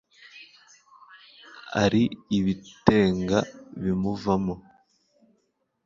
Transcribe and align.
Ari 1.83 2.03
ibitenga 2.37 3.39
bimuvamo 3.81 4.55